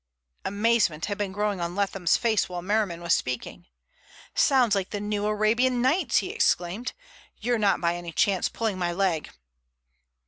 Amazement 0.45 1.05
had 1.05 1.19
been 1.19 1.31
growing 1.31 1.61
on 1.61 1.75
Leatham's 1.75 2.17
face 2.17 2.49
while 2.49 2.63
Merriman 2.63 3.03
was 3.03 3.13
speaking. 3.13 3.67
"Sounds 4.33 4.73
like 4.73 4.89
the 4.89 4.99
New 4.99 5.27
Arabian 5.27 5.79
Nights!" 5.79 6.17
he 6.25 6.31
exclaimed. 6.31 6.93
"You're 7.37 7.59
not 7.59 7.79
by 7.79 7.93
any 7.95 8.11
chance 8.11 8.49
pulling 8.49 8.79
my 8.79 8.91
leg?" 8.93 9.29